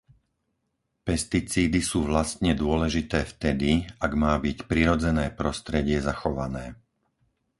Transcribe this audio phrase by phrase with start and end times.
[1.07, 3.71] Pesticídy sú vlastne dôležité vtedy,
[4.05, 6.65] ak má byť prirodzené prostredie zachované.